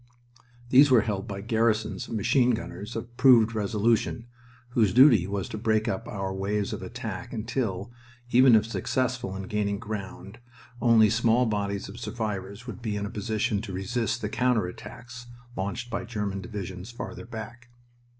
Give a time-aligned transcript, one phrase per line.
[0.69, 4.25] These were held by garrisons of machine gunners of proved resolution,
[4.69, 7.91] whose duty was to break up our waves of attack until,
[8.31, 10.39] even if successful in gaining ground,
[10.81, 15.27] only small bodies of survivors would be in a position to resist the counter attacks
[15.55, 17.69] launched by German divisions farther back.